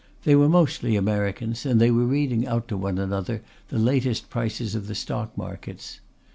[0.23, 4.73] They were mostly Americans, and they were reading out to one another the latest prices
[4.73, 5.99] of the stock markets.